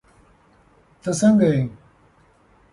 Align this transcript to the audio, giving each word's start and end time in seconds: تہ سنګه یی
تہ 1.01 1.11
سنګه 1.19 1.45
یی 1.53 1.61